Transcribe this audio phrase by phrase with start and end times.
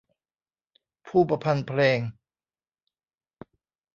[1.07, 1.99] ผู้ประพันธ์เพลง